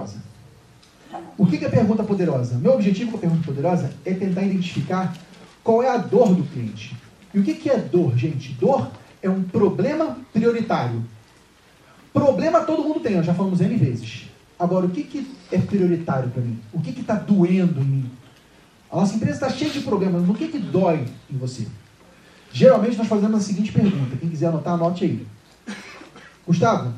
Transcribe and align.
poderosa. 0.00 0.16
O 1.36 1.46
que 1.46 1.64
é 1.64 1.68
pergunta 1.68 2.04
poderosa? 2.04 2.56
Meu 2.56 2.72
objetivo 2.72 3.12
com 3.12 3.16
a 3.16 3.20
pergunta 3.20 3.44
poderosa 3.44 3.92
é 4.04 4.14
tentar 4.14 4.42
identificar 4.42 5.16
qual 5.62 5.82
é 5.82 5.88
a 5.88 5.96
dor 5.96 6.34
do 6.34 6.44
cliente. 6.44 6.96
E 7.34 7.40
o 7.40 7.42
que 7.42 7.68
é 7.68 7.78
dor, 7.78 8.16
gente? 8.16 8.52
Dor 8.54 8.90
é 9.22 9.28
um 9.28 9.42
problema 9.42 10.18
prioritário. 10.32 11.04
Problema 12.12 12.60
todo 12.62 12.82
mundo 12.82 13.00
tem, 13.00 13.22
já 13.22 13.34
falamos 13.34 13.60
N 13.60 13.76
vezes. 13.76 14.28
Agora, 14.58 14.86
o 14.86 14.90
que, 14.90 15.04
que 15.04 15.30
é 15.50 15.58
prioritário 15.58 16.28
para 16.30 16.42
mim? 16.42 16.58
O 16.72 16.80
que 16.80 16.90
está 16.90 17.14
doendo 17.14 17.80
em 17.80 17.84
mim? 17.84 18.10
A 18.90 18.96
nossa 18.96 19.14
empresa 19.14 19.34
está 19.34 19.48
cheia 19.48 19.70
de 19.70 19.80
problemas, 19.80 20.22
mas 20.22 20.30
o 20.30 20.34
que, 20.34 20.48
que 20.48 20.58
dói 20.58 21.06
em 21.30 21.36
você? 21.36 21.66
Geralmente 22.52 22.96
nós 22.96 23.06
fazemos 23.06 23.40
a 23.40 23.44
seguinte 23.44 23.72
pergunta. 23.72 24.16
Quem 24.16 24.28
quiser 24.28 24.48
anotar, 24.48 24.74
anote 24.74 25.04
aí. 25.04 25.26
Gustavo, 26.46 26.92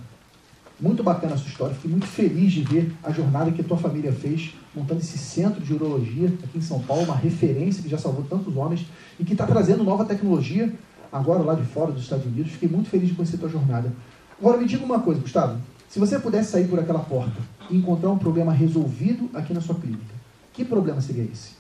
muito 0.83 1.03
bacana 1.03 1.35
a 1.35 1.39
sua 1.39 1.49
história. 1.49 1.75
Fiquei 1.77 1.91
muito 1.93 2.07
feliz 2.07 2.53
de 2.53 2.63
ver 2.63 2.93
a 3.05 3.13
jornada 3.13 3.53
que 3.53 3.61
a 3.61 3.65
tua 3.65 3.77
família 3.77 4.13
fez 4.13 4.53
montando 4.75 5.01
esse 5.01 5.17
centro 5.17 5.61
de 5.61 5.73
urologia 5.73 6.27
aqui 6.43 6.59
em 6.59 6.63
São 6.63 6.81
Paulo, 6.81 7.05
uma 7.05 7.15
referência 7.15 7.81
que 7.81 7.89
já 7.89 7.97
salvou 7.97 8.25
tantos 8.25 8.57
homens 8.57 8.85
e 9.21 9.25
que 9.25 9.33
está 9.33 9.47
trazendo 9.47 9.85
nova 9.85 10.05
tecnologia 10.05 10.73
agora 11.13 11.41
lá 11.43 11.55
de 11.55 11.63
fora 11.63 11.93
dos 11.93 12.03
Estados 12.03 12.27
Unidos. 12.27 12.51
Fiquei 12.53 12.69
muito 12.69 12.91
feliz 12.91 13.09
de 13.09 13.15
conhecer 13.15 13.37
a 13.37 13.39
tua 13.39 13.49
jornada. 13.49 13.93
Agora 14.41 14.59
me 14.59 14.67
diga 14.67 14.85
uma 14.85 14.99
coisa, 14.99 15.21
Gustavo. 15.21 15.61
Se 15.89 16.01
você 16.01 16.19
pudesse 16.19 16.51
sair 16.51 16.67
por 16.67 16.81
aquela 16.81 17.01
porta 17.01 17.41
e 17.71 17.77
encontrar 17.77 18.11
um 18.11 18.19
problema 18.19 18.53
resolvido 18.53 19.31
aqui 19.35 19.55
na 19.55 19.61
sua 19.61 19.77
clínica, 19.77 20.15
que 20.53 20.65
problema 20.65 21.01
seria 21.01 21.23
esse? 21.23 21.53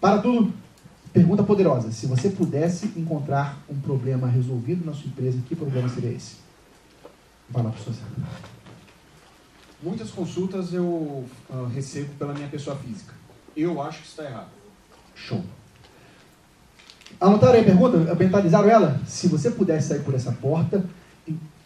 Para 0.00 0.18
tudo, 0.18 0.52
pergunta 1.12 1.42
poderosa. 1.42 1.90
Se 1.90 2.06
você 2.06 2.30
pudesse 2.30 2.92
encontrar 2.96 3.58
um 3.68 3.78
problema 3.80 4.28
resolvido 4.28 4.84
na 4.84 4.92
sua 4.92 5.08
empresa, 5.08 5.38
que 5.48 5.56
problema 5.56 5.88
seria 5.88 6.10
esse? 6.10 6.36
Vai 7.52 7.62
lá, 7.62 7.70
professor. 7.70 8.06
Muitas 9.82 10.10
consultas 10.10 10.72
eu 10.72 10.84
uh, 10.84 11.66
recebo 11.74 12.08
pela 12.18 12.32
minha 12.32 12.48
pessoa 12.48 12.76
física. 12.76 13.12
Eu 13.56 13.82
acho 13.82 14.00
que 14.00 14.08
está 14.08 14.24
errado. 14.24 14.48
Show. 15.14 15.42
Anotaram 17.20 17.54
aí 17.54 17.60
a 17.60 17.64
pergunta? 17.64 18.14
Mentalizaram 18.14 18.68
ela? 18.68 19.00
Se 19.06 19.28
você 19.28 19.50
pudesse 19.50 19.88
sair 19.88 20.00
por 20.00 20.14
essa 20.14 20.32
porta, 20.32 20.84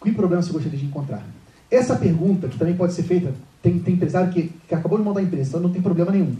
que 0.07 0.11
problema 0.11 0.41
você 0.41 0.51
gostaria 0.51 0.77
de 0.77 0.85
encontrar? 0.85 1.23
Essa 1.69 1.95
pergunta, 1.95 2.47
que 2.47 2.57
também 2.57 2.75
pode 2.75 2.93
ser 2.93 3.03
feita, 3.03 3.33
tem, 3.61 3.79
tem 3.79 3.95
empresário 3.95 4.31
que, 4.31 4.53
que 4.67 4.75
acabou 4.75 4.97
de 4.97 5.03
montar 5.03 5.19
a 5.19 5.23
empresa, 5.23 5.49
então 5.49 5.61
não 5.61 5.71
tem 5.71 5.81
problema 5.81 6.11
nenhum. 6.11 6.35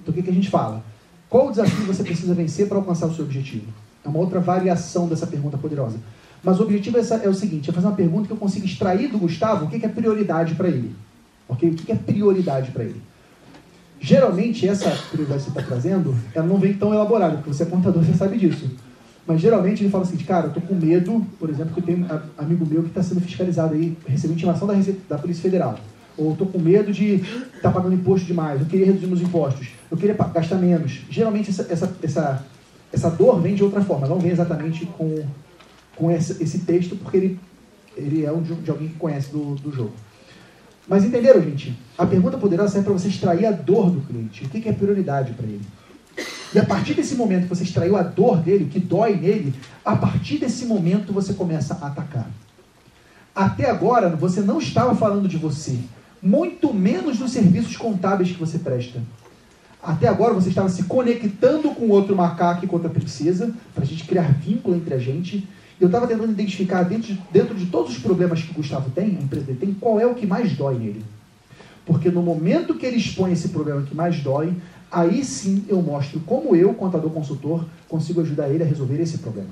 Então 0.00 0.12
o 0.12 0.14
que, 0.14 0.22
que 0.22 0.30
a 0.30 0.34
gente 0.34 0.50
fala? 0.50 0.82
Qual 1.28 1.48
o 1.48 1.50
desafio 1.50 1.84
você 1.86 2.02
precisa 2.02 2.34
vencer 2.34 2.68
para 2.68 2.76
alcançar 2.76 3.06
o 3.06 3.14
seu 3.14 3.24
objetivo? 3.24 3.66
É 4.04 4.08
uma 4.08 4.18
outra 4.18 4.40
variação 4.40 5.08
dessa 5.08 5.26
pergunta 5.26 5.56
poderosa. 5.56 5.98
Mas 6.44 6.60
o 6.60 6.64
objetivo 6.64 6.98
é, 6.98 7.00
é 7.24 7.28
o 7.28 7.34
seguinte: 7.34 7.70
é 7.70 7.72
fazer 7.72 7.86
uma 7.86 7.96
pergunta 7.96 8.26
que 8.26 8.32
eu 8.32 8.36
consiga 8.36 8.66
extrair 8.66 9.08
do 9.08 9.18
Gustavo 9.18 9.64
o 9.64 9.68
que, 9.68 9.84
é 9.84 9.88
prioridade 9.88 10.54
para 10.54 10.68
ele. 10.68 10.94
Okay? 11.48 11.70
O 11.70 11.74
que, 11.74 11.90
é 11.90 11.96
prioridade 11.96 12.70
para 12.70 12.84
ele? 12.84 13.00
Geralmente, 13.98 14.68
essa 14.68 14.90
prioridade 15.10 15.44
que 15.44 15.50
você 15.50 15.58
está 15.58 15.62
trazendo, 15.62 16.14
ela 16.34 16.46
não 16.46 16.58
vem 16.58 16.74
tão 16.74 16.92
elaborada, 16.92 17.36
porque 17.36 17.52
você 17.52 17.62
é 17.62 17.66
contador, 17.66 18.02
você 18.02 18.12
sabe 18.12 18.36
disso. 18.36 18.70
Mas 19.26 19.40
geralmente 19.40 19.82
ele 19.82 19.90
fala 19.90 20.04
assim, 20.04 20.18
cara, 20.18 20.48
eu 20.48 20.52
tô 20.52 20.60
com 20.60 20.74
medo, 20.74 21.26
por 21.38 21.48
exemplo, 21.48 21.72
que 21.72 21.80
eu 21.80 21.84
tenho 21.84 22.06
um 22.06 22.20
amigo 22.36 22.66
meu 22.66 22.82
que 22.82 22.88
está 22.88 23.02
sendo 23.02 23.22
fiscalizado 23.22 23.72
aí, 23.72 23.96
recebeu 24.06 24.36
intimação 24.36 24.68
da, 24.68 24.74
da 25.08 25.16
Polícia 25.16 25.42
Federal. 25.42 25.78
Ou 26.16 26.36
tô 26.36 26.44
com 26.44 26.58
medo 26.58 26.92
de 26.92 27.14
estar 27.14 27.60
tá 27.62 27.70
pagando 27.70 27.94
imposto 27.94 28.26
demais, 28.26 28.60
eu 28.60 28.66
queria 28.66 28.86
reduzir 28.86 29.06
meus 29.06 29.22
impostos, 29.22 29.68
eu 29.90 29.96
queria 29.96 30.14
gastar 30.14 30.56
menos. 30.56 31.00
Geralmente 31.08 31.48
essa, 31.48 31.66
essa, 31.70 31.96
essa, 32.02 32.44
essa 32.92 33.10
dor 33.10 33.40
vem 33.40 33.54
de 33.54 33.64
outra 33.64 33.80
forma, 33.80 34.06
não 34.06 34.18
vem 34.18 34.30
exatamente 34.30 34.84
com, 34.84 35.24
com 35.96 36.10
esse, 36.10 36.42
esse 36.42 36.60
texto, 36.60 36.96
porque 36.96 37.16
ele, 37.16 37.40
ele 37.96 38.24
é 38.24 38.32
um 38.32 38.42
de, 38.42 38.70
alguém 38.70 38.88
que 38.88 38.94
conhece 38.94 39.30
do, 39.30 39.54
do 39.56 39.72
jogo. 39.72 39.92
Mas 40.86 41.04
entenderam, 41.04 41.42
gente? 41.42 41.76
A 41.96 42.04
pergunta 42.04 42.36
poderosa 42.36 42.72
serve 42.72 42.86
para 42.86 42.98
você 42.98 43.08
extrair 43.08 43.46
a 43.46 43.50
dor 43.50 43.90
do 43.90 44.00
cliente. 44.02 44.44
O 44.44 44.48
que 44.48 44.68
é 44.68 44.72
prioridade 44.72 45.32
para 45.32 45.46
ele? 45.46 45.62
E 46.54 46.58
a 46.58 46.64
partir 46.64 46.94
desse 46.94 47.16
momento 47.16 47.44
que 47.44 47.48
você 47.48 47.64
extraiu 47.64 47.96
a 47.96 48.02
dor 48.02 48.36
dele, 48.36 48.68
que 48.70 48.78
dói 48.78 49.16
nele, 49.16 49.54
a 49.84 49.96
partir 49.96 50.38
desse 50.38 50.66
momento 50.66 51.12
você 51.12 51.32
começa 51.32 51.74
a 51.74 51.88
atacar. 51.88 52.30
Até 53.34 53.68
agora, 53.68 54.10
você 54.10 54.40
não 54.40 54.58
estava 54.58 54.94
falando 54.94 55.26
de 55.26 55.36
você, 55.36 55.76
muito 56.22 56.72
menos 56.72 57.18
dos 57.18 57.32
serviços 57.32 57.76
contábeis 57.76 58.30
que 58.30 58.38
você 58.38 58.58
presta. 58.58 59.02
Até 59.82 60.06
agora 60.06 60.32
você 60.32 60.48
estava 60.48 60.68
se 60.68 60.84
conectando 60.84 61.70
com 61.70 61.88
outro 61.88 62.14
macaco 62.14 62.64
e 62.64 62.68
com 62.68 62.76
outra 62.76 62.90
princesa, 62.90 63.52
para 63.74 63.82
a 63.82 63.86
gente 63.86 64.04
criar 64.04 64.32
vínculo 64.32 64.76
entre 64.76 64.94
a 64.94 64.98
gente. 64.98 65.46
Eu 65.80 65.86
estava 65.86 66.06
tentando 66.06 66.30
identificar 66.30 66.82
dentro 66.84 67.14
de, 67.14 67.22
dentro 67.32 67.54
de 67.54 67.66
todos 67.66 67.92
os 67.92 67.98
problemas 67.98 68.42
que 68.42 68.50
o 68.52 68.54
Gustavo 68.54 68.90
tem, 68.90 69.16
a 69.16 69.22
empresa 69.22 69.54
tem, 69.58 69.74
qual 69.74 69.98
é 69.98 70.06
o 70.06 70.14
que 70.14 70.26
mais 70.26 70.56
dói 70.56 70.78
nele. 70.78 71.04
Porque 71.84 72.10
no 72.10 72.22
momento 72.22 72.74
que 72.74 72.86
ele 72.86 72.96
expõe 72.96 73.32
esse 73.32 73.48
problema 73.48 73.82
que 73.82 73.94
mais 73.94 74.20
dói, 74.20 74.54
aí 74.90 75.24
sim 75.24 75.64
eu 75.68 75.82
mostro 75.82 76.20
como 76.20 76.54
eu, 76.54 76.72
contador 76.74 77.10
consultor, 77.10 77.64
consigo 77.88 78.20
ajudar 78.20 78.48
ele 78.48 78.62
a 78.62 78.66
resolver 78.66 79.00
esse 79.00 79.18
problema. 79.18 79.50